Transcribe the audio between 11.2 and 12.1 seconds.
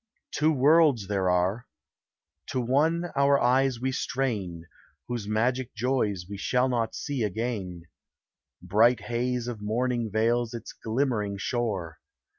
shore.